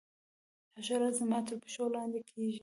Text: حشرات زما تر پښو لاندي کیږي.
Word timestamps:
حشرات 0.77 1.13
زما 1.19 1.39
تر 1.47 1.55
پښو 1.61 1.85
لاندي 1.93 2.21
کیږي. 2.29 2.59